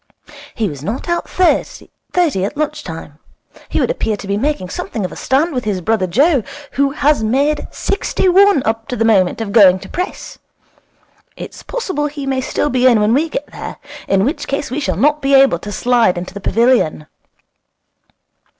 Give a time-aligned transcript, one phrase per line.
[0.55, 3.19] 'He was not out thirty at lunch time.
[3.69, 6.89] He would appear to be making something of a stand with his brother Joe, who
[6.89, 10.39] has made sixty one up to the moment of going to press.
[11.37, 13.77] It's possible he may still be in when we get there.
[14.07, 17.05] In which case we shall not be able to slide into the pavilion.'